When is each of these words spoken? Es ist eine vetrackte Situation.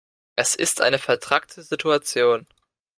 Es 0.35 0.55
ist 0.55 0.81
eine 0.81 0.97
vetrackte 0.97 1.61
Situation. 1.61 2.47